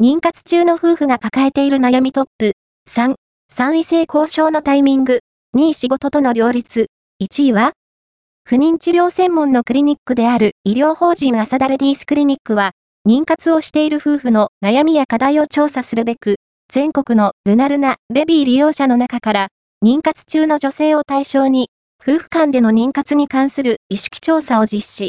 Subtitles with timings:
[0.00, 2.52] 妊活中の夫婦が抱えている悩みトップ。
[2.88, 3.16] 3、
[3.52, 5.18] 3位性交渉のタイミング。
[5.56, 6.86] 2位仕事との両立。
[7.20, 7.72] 1位は
[8.44, 12.70] 不妊治療専門のクリニックである医療法人朝ダレディースクリニックは、
[13.08, 16.36] 妊活をしている夫婦の悩みや課題を調査するべく、
[16.72, 19.48] 全国のルナルナ、ベビー利用者の中から、
[19.84, 21.70] 妊活中の女性を対象に、
[22.00, 25.06] 夫婦間での妊活に関する意識調査を実施。